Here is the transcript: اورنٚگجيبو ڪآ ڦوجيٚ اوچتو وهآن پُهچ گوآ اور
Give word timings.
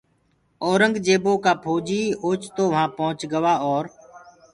اورنٚگجيبو 0.63 1.33
ڪآ 1.43 1.51
ڦوجيٚ 1.63 2.17
اوچتو 2.23 2.63
وهآن 2.71 2.89
پُهچ 2.97 3.19
گوآ 3.31 3.53
اور 3.65 3.85